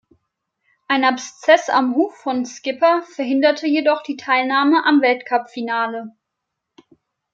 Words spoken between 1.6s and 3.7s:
am Huf von "Skipper" verhinderte